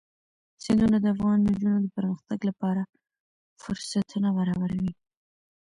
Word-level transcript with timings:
سیندونه 0.63 0.97
د 1.01 1.05
افغان 1.15 1.37
نجونو 1.47 1.77
د 1.83 1.87
پرمختګ 1.97 2.39
لپاره 2.49 2.81
فرصتونه 3.61 4.29
برابروي. 4.37 4.93